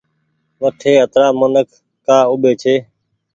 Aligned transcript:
وٺي 0.61 0.93
اترآ 1.03 1.27
منک 1.39 1.67
ڪآ 2.05 2.17
اوٻي 2.29 2.51
ڇي۔ 2.61 2.75